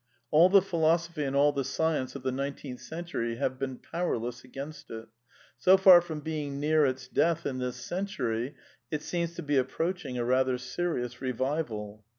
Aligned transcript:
All 0.31 0.49
the 0.49 0.63
philosophy 0.63 1.23
and 1.25 1.35
all 1.35 1.51
the 1.51 1.63
science 1.63 2.15
oiTi^ 2.15 2.23
(the 2.23 2.31
nineteenth 2.31 2.79
century 2.81 3.35
have 3.35 3.59
been 3.59 3.77
powerless 3.77 4.43
against 4.43 4.89
it. 4.89 5.09
So 5.59 5.77
far 5.77 6.01
from 6.01 6.21
being 6.21 6.59
near 6.59 6.87
its 6.87 7.07
death 7.07 7.45
in 7.45 7.59
this 7.59 7.75
century, 7.75 8.55
it 8.89 9.03
seems 9.03 9.35
to 9.35 9.43
be 9.43 9.57
approaching 9.57 10.17
a 10.17 10.25
rather 10.25 10.57
serious 10.57 11.21
revival. 11.21 12.03